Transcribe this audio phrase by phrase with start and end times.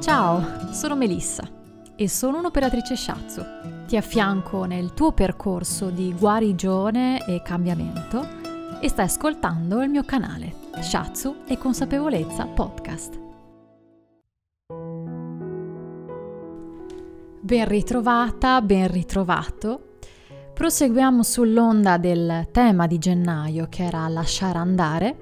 [0.00, 1.46] Ciao, sono Melissa
[1.94, 3.44] e sono un'operatrice Shatsu.
[3.86, 8.26] Ti affianco nel tuo percorso di guarigione e cambiamento
[8.80, 13.20] e stai ascoltando il mio canale Shatsu e Consapevolezza Podcast.
[17.42, 19.98] Ben ritrovata, ben ritrovato.
[20.54, 25.14] Proseguiamo sull'onda del tema di gennaio che era lasciare andare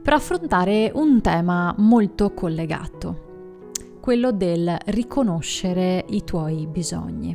[0.00, 3.31] per affrontare un tema molto collegato,
[4.02, 7.34] quello del riconoscere i tuoi bisogni.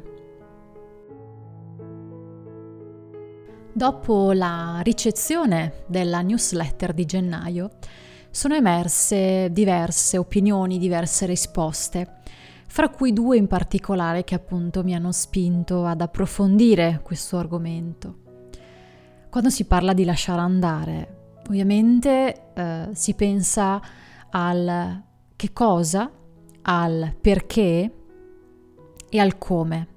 [3.73, 7.71] Dopo la ricezione della newsletter di gennaio
[8.29, 12.17] sono emerse diverse opinioni, diverse risposte,
[12.67, 18.17] fra cui due in particolare che appunto mi hanno spinto ad approfondire questo argomento.
[19.29, 23.81] Quando si parla di lasciare andare, Ovviamente eh, si pensa
[24.31, 25.01] al
[25.35, 26.11] che cosa,
[26.69, 27.91] al perché
[29.09, 29.87] e al come.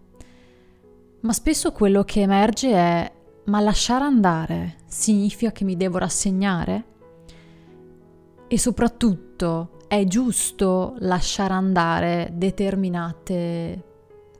[1.21, 3.13] Ma spesso quello che emerge è
[3.45, 6.85] ma lasciare andare significa che mi devo rassegnare?
[8.47, 13.85] E soprattutto è giusto lasciare andare determinate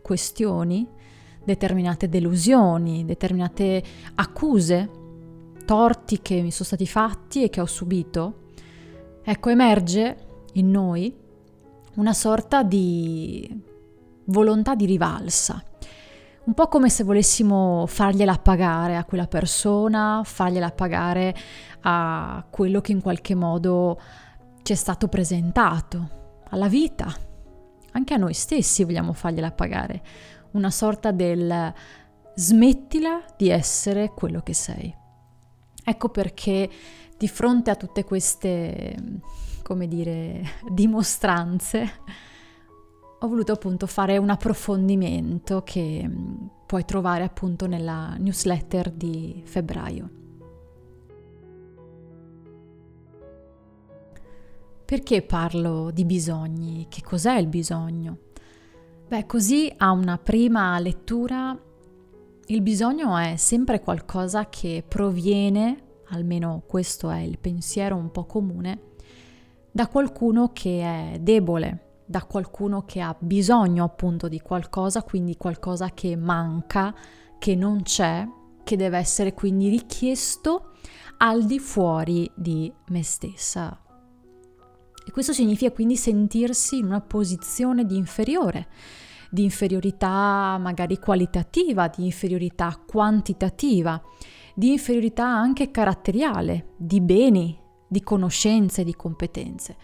[0.01, 0.87] questioni,
[1.45, 3.83] determinate delusioni, determinate
[4.15, 4.89] accuse
[5.65, 8.51] torti che mi sono stati fatti e che ho subito,
[9.23, 10.17] ecco, emerge
[10.55, 11.15] in noi
[11.97, 13.63] una sorta di
[14.27, 15.63] volontà di rivalsa.
[16.43, 21.35] Un po' come se volessimo fargliela pagare a quella persona, fargliela pagare
[21.83, 24.01] a quello che in qualche modo
[24.63, 27.13] ci è stato presentato, alla vita.
[27.93, 30.03] Anche a noi stessi vogliamo fargliela pagare.
[30.53, 31.73] Una sorta del
[32.35, 34.95] smettila di essere quello che sei.
[35.85, 36.71] Ecco perché
[37.21, 38.97] di fronte a tutte queste,
[39.61, 41.93] come dire, dimostranze,
[43.19, 50.11] ho voluto appunto fare un approfondimento che mm, puoi trovare appunto nella newsletter di febbraio.
[54.87, 56.87] Perché parlo di bisogni?
[56.89, 58.17] Che cos'è il bisogno?
[59.09, 61.55] Beh, così a una prima lettura
[62.47, 68.89] il bisogno è sempre qualcosa che proviene, almeno questo è il pensiero un po' comune,
[69.71, 75.91] da qualcuno che è debole, da qualcuno che ha bisogno appunto di qualcosa, quindi qualcosa
[75.91, 76.95] che manca,
[77.39, 78.27] che non c'è,
[78.65, 80.73] che deve essere quindi richiesto
[81.19, 83.81] al di fuori di me stessa.
[85.07, 88.69] E questo significa quindi sentirsi in una posizione di inferiore,
[89.31, 94.01] di inferiorità magari qualitativa, di inferiorità quantitativa,
[94.61, 99.75] di inferiorità anche caratteriale, di beni, di conoscenze, di competenze,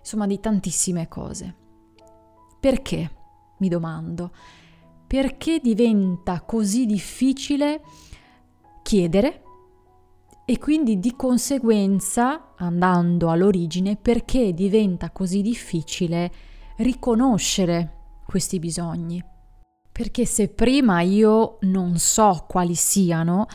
[0.00, 1.54] insomma di tantissime cose.
[2.58, 3.10] Perché?
[3.58, 4.32] Mi domando.
[5.06, 7.80] Perché diventa così difficile
[8.82, 9.42] chiedere
[10.44, 16.32] e quindi di conseguenza, andando all'origine, perché diventa così difficile
[16.78, 19.24] riconoscere questi bisogni.
[19.92, 23.46] Perché se prima io non so quali siano,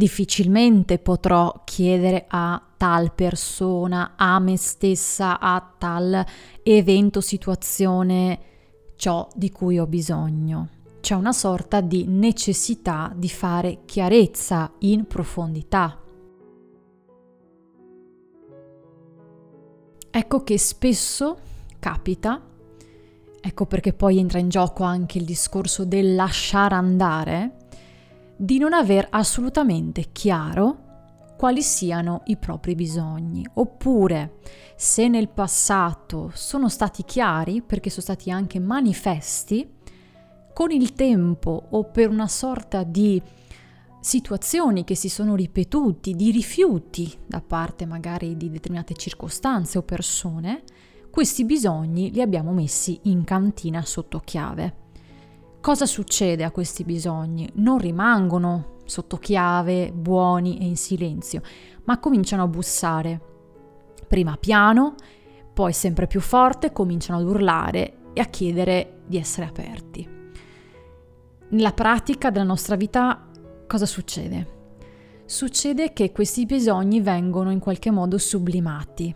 [0.00, 6.24] difficilmente potrò chiedere a tal persona, a me stessa, a tal
[6.62, 8.38] evento, situazione,
[8.96, 10.68] ciò di cui ho bisogno.
[11.00, 16.00] C'è una sorta di necessità di fare chiarezza in profondità.
[20.10, 21.38] Ecco che spesso
[21.78, 22.40] capita
[23.42, 27.56] ecco perché poi entra in gioco anche il discorso del lasciare andare,
[28.42, 30.88] di non aver assolutamente chiaro
[31.36, 34.38] quali siano i propri bisogni, oppure
[34.76, 39.68] se nel passato sono stati chiari perché sono stati anche manifesti,
[40.54, 43.20] con il tempo o per una sorta di
[44.00, 50.62] situazioni che si sono ripetuti, di rifiuti da parte magari di determinate circostanze o persone,
[51.10, 54.88] questi bisogni li abbiamo messi in cantina sotto chiave.
[55.60, 57.46] Cosa succede a questi bisogni?
[57.56, 61.42] Non rimangono sotto chiave, buoni e in silenzio,
[61.84, 63.20] ma cominciano a bussare.
[64.08, 64.94] Prima piano,
[65.52, 70.08] poi sempre più forte, cominciano ad urlare e a chiedere di essere aperti.
[71.50, 73.28] Nella pratica della nostra vita
[73.66, 74.58] cosa succede?
[75.26, 79.14] Succede che questi bisogni vengono in qualche modo sublimati,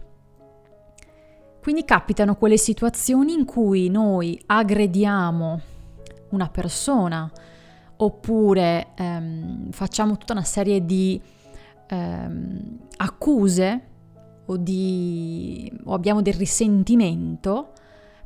[1.63, 5.73] quindi capitano quelle situazioni in cui noi aggrediamo
[6.35, 7.31] una persona
[7.97, 11.21] oppure ehm, facciamo tutta una serie di
[11.87, 13.83] ehm, accuse
[14.47, 17.73] o, di, o abbiamo del risentimento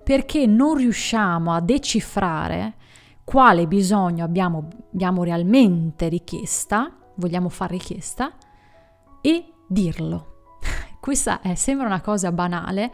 [0.03, 2.75] perché non riusciamo a decifrare
[3.25, 8.33] quale bisogno abbiamo, abbiamo realmente richiesta, vogliamo fare richiesta,
[9.21, 10.45] e dirlo.
[10.99, 12.91] Questa è, sembra una cosa banale,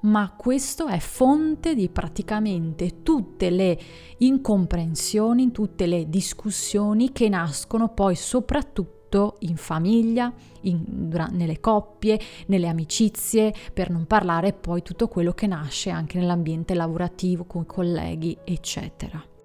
[0.00, 3.78] ma questo è fonte di praticamente tutte le
[4.18, 13.54] incomprensioni, tutte le discussioni che nascono poi soprattutto in famiglia, in, nelle coppie, nelle amicizie,
[13.72, 19.37] per non parlare poi tutto quello che nasce anche nell'ambiente lavorativo con i colleghi, eccetera.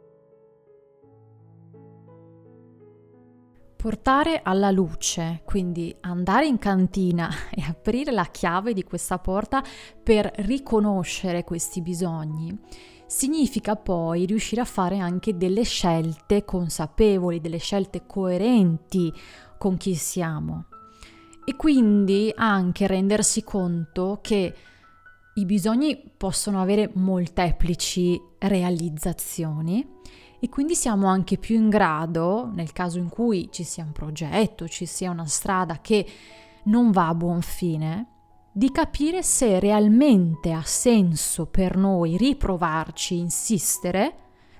[3.83, 9.61] Portare alla luce, quindi andare in cantina e aprire la chiave di questa porta
[10.01, 12.57] per riconoscere questi bisogni,
[13.05, 19.11] significa poi riuscire a fare anche delle scelte consapevoli, delle scelte coerenti
[19.57, 20.67] con chi siamo.
[21.43, 24.55] E quindi anche rendersi conto che
[25.33, 29.85] i bisogni possono avere molteplici realizzazioni
[30.43, 34.67] e quindi siamo anche più in grado, nel caso in cui ci sia un progetto,
[34.67, 36.05] ci sia una strada che
[36.63, 38.07] non va a buon fine,
[38.51, 44.13] di capire se realmente ha senso per noi riprovarci, insistere,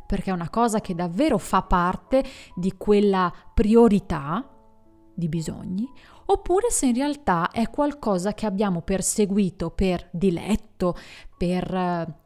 [0.07, 2.23] perché è una cosa che davvero fa parte
[2.55, 4.49] di quella priorità
[5.13, 5.85] di bisogni,
[6.27, 10.95] oppure se in realtà è qualcosa che abbiamo perseguito per diletto,
[11.37, 12.22] per eh,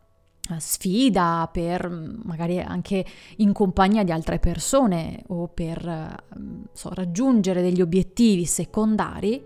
[0.59, 1.89] sfida, per
[2.23, 3.05] magari anche
[3.37, 9.43] in compagnia di altre persone o per mm, so, raggiungere degli obiettivi secondari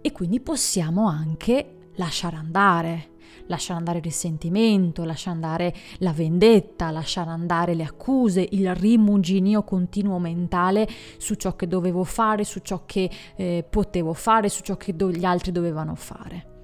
[0.00, 3.10] e quindi possiamo anche lasciare andare,
[3.46, 10.18] lasciare andare il risentimento, lasciare andare la vendetta, lasciare andare le accuse, il rimuginio continuo
[10.18, 10.88] mentale
[11.18, 15.10] su ciò che dovevo fare, su ciò che eh, potevo fare, su ciò che do-
[15.10, 16.55] gli altri dovevano fare.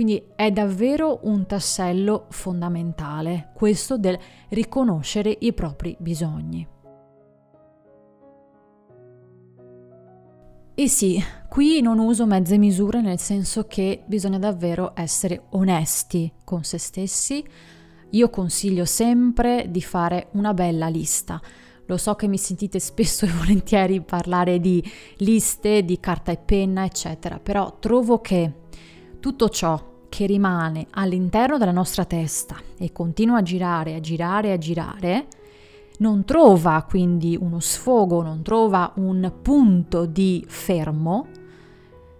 [0.00, 4.18] Quindi è davvero un tassello fondamentale questo del
[4.48, 6.66] riconoscere i propri bisogni.
[10.74, 16.64] E sì, qui non uso mezze misure nel senso che bisogna davvero essere onesti con
[16.64, 17.44] se stessi.
[18.08, 21.38] Io consiglio sempre di fare una bella lista.
[21.84, 24.82] Lo so che mi sentite spesso e volentieri parlare di
[25.18, 28.54] liste, di carta e penna, eccetera, però trovo che
[29.20, 34.58] tutto ciò che rimane all'interno della nostra testa e continua a girare, a girare, a
[34.58, 35.26] girare,
[36.00, 41.28] non trova quindi uno sfogo, non trova un punto di fermo,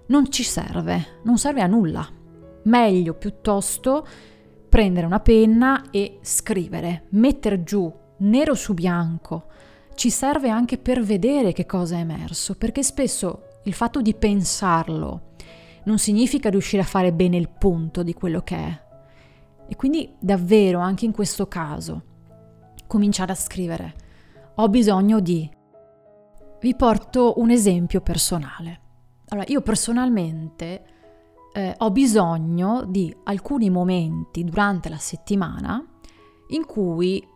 [0.07, 2.09] non ci serve, non serve a nulla.
[2.63, 4.07] Meglio piuttosto
[4.69, 9.47] prendere una penna e scrivere, mettere giù nero su bianco.
[9.95, 15.29] Ci serve anche per vedere che cosa è emerso, perché spesso il fatto di pensarlo
[15.85, 18.83] non significa riuscire a fare bene il punto di quello che è.
[19.69, 22.03] E quindi davvero, anche in questo caso,
[22.87, 23.95] cominciare a scrivere.
[24.57, 25.49] Ho bisogno di...
[26.61, 28.81] Vi porto un esempio personale.
[29.29, 30.85] Allora, io personalmente
[31.53, 35.85] eh, ho bisogno di alcuni momenti durante la settimana
[36.49, 37.27] in cui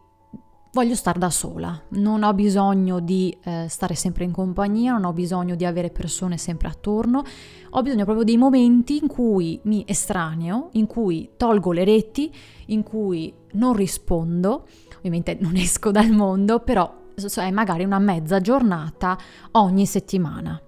[0.75, 5.13] voglio stare da sola, non ho bisogno di eh, stare sempre in compagnia, non ho
[5.13, 7.23] bisogno di avere persone sempre attorno,
[7.71, 12.35] ho bisogno proprio dei momenti in cui mi estraneo, in cui tolgo le reti,
[12.67, 14.67] in cui non rispondo,
[14.97, 19.17] ovviamente non esco dal mondo, però è magari una mezza giornata
[19.53, 20.61] ogni settimana.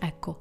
[0.00, 0.38] Ecco,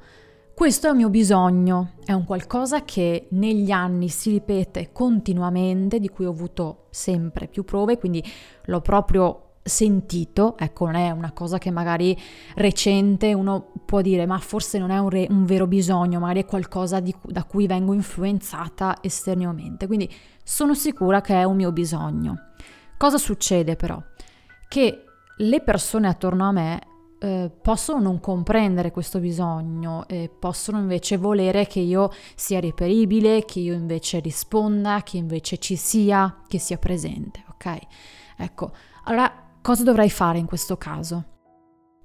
[0.59, 6.09] questo è un mio bisogno, è un qualcosa che negli anni si ripete continuamente, di
[6.09, 8.21] cui ho avuto sempre più prove, quindi
[8.65, 12.13] l'ho proprio sentito, ecco, non è una cosa che magari
[12.55, 16.45] recente uno può dire, ma forse non è un, re, un vero bisogno, magari è
[16.45, 19.87] qualcosa di, da cui vengo influenzata esterneamente.
[19.87, 20.13] Quindi
[20.43, 22.49] sono sicura che è un mio bisogno.
[22.97, 23.97] Cosa succede però?
[24.67, 25.03] Che
[25.37, 26.81] le persone attorno a me
[27.19, 33.59] eh, possono non comprendere questo bisogno e possono invece volere che io sia reperibile, che
[33.59, 37.77] io invece risponda, che invece ci sia, che sia presente, ok?
[38.38, 38.71] Ecco,
[39.03, 41.25] allora cosa dovrei fare in questo caso?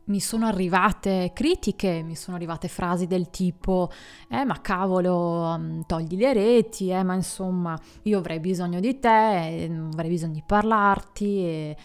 [0.07, 3.91] Mi sono arrivate critiche, mi sono arrivate frasi del tipo
[4.29, 9.71] eh ma cavolo mm, togli le reti, eh ma insomma io avrei bisogno di te,
[9.93, 11.77] avrei bisogno di parlarti, e,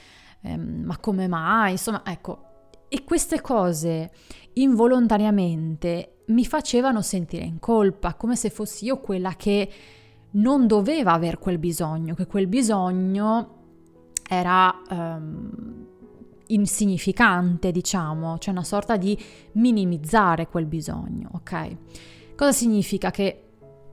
[0.41, 1.71] eh, ma come mai?
[1.71, 2.48] Insomma ecco
[2.89, 4.11] e queste cose
[4.53, 9.69] involontariamente mi facevano sentire in colpa, come se fossi io quella che
[10.31, 13.57] non doveva aver quel bisogno, che quel bisogno
[14.27, 15.87] era um,
[16.47, 19.17] insignificante, diciamo, cioè una sorta di
[19.53, 21.77] minimizzare quel bisogno, ok?
[22.35, 23.11] Cosa significa?
[23.11, 23.43] Che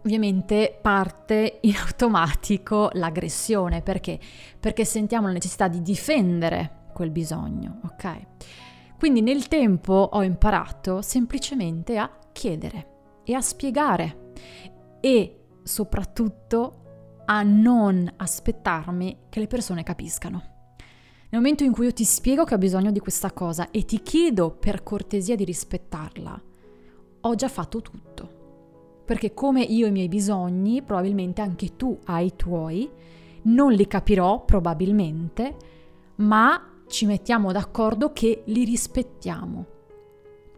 [0.02, 4.18] ovviamente parte in automatico l'aggressione, perché?
[4.60, 8.20] Perché sentiamo la necessità di difendere quel bisogno, ok?
[8.98, 14.32] Quindi nel tempo ho imparato semplicemente a chiedere e a spiegare
[15.00, 16.82] e soprattutto
[17.26, 20.54] a non aspettarmi che le persone capiscano.
[21.28, 24.00] Nel momento in cui io ti spiego che ho bisogno di questa cosa e ti
[24.00, 26.42] chiedo per cortesia di rispettarla,
[27.20, 29.02] ho già fatto tutto.
[29.04, 32.88] Perché come io i miei bisogni, probabilmente anche tu hai i tuoi,
[33.42, 35.56] non li capirò probabilmente,
[36.16, 39.66] ma ci mettiamo d'accordo che li rispettiamo.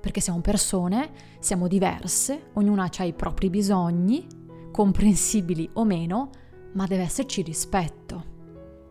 [0.01, 4.27] Perché siamo persone, siamo diverse, ognuna ha i propri bisogni,
[4.71, 6.31] comprensibili o meno,
[6.75, 8.37] ma deve esserci rispetto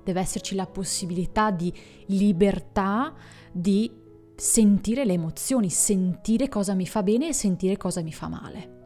[0.08, 1.74] deve esserci la possibilità di
[2.06, 3.14] libertà
[3.52, 3.92] di
[4.38, 8.77] sentire le emozioni, sentire cosa mi fa bene e sentire cosa mi fa male.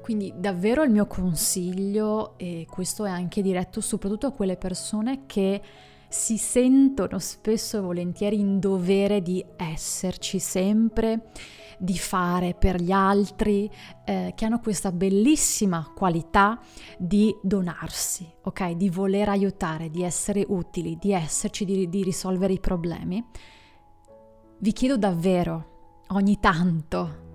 [0.00, 5.60] Quindi davvero il mio consiglio, e questo è anche diretto soprattutto a quelle persone che
[6.08, 11.30] si sentono spesso e volentieri in dovere di esserci sempre,
[11.78, 13.70] di fare per gli altri,
[14.04, 16.60] eh, che hanno questa bellissima qualità
[16.98, 18.72] di donarsi, ok?
[18.72, 23.24] Di voler aiutare, di essere utili, di esserci, di, di risolvere i problemi.
[24.58, 27.28] Vi chiedo davvero, ogni tanto,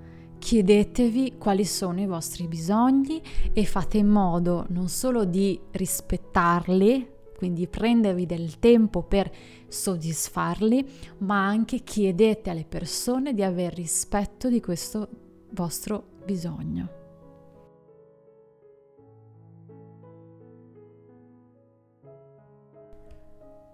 [0.45, 3.19] chiedetevi quali sono i vostri bisogni
[3.51, 9.31] e fate in modo non solo di rispettarli, quindi prendervi del tempo per
[9.67, 10.87] soddisfarli,
[11.21, 15.09] ma anche chiedete alle persone di aver rispetto di questo
[15.49, 16.89] vostro bisogno.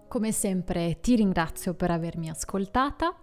[0.08, 3.14] Come sempre ti ringrazio per avermi ascoltata.